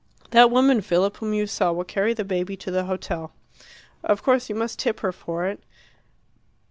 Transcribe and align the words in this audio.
That 0.31 0.49
woman, 0.49 0.81
Philip, 0.81 1.17
whom 1.17 1.31
you 1.35 1.45
saw 1.45 1.71
will 1.71 1.83
carry 1.83 2.15
the 2.15 2.23
baby 2.25 2.57
to 2.57 2.71
the 2.71 2.85
hotel. 2.85 3.35
Of 4.03 4.23
course 4.23 4.49
you 4.49 4.55
must 4.55 4.79
tip 4.79 5.01
her 5.01 5.11
for 5.11 5.45
it. 5.45 5.63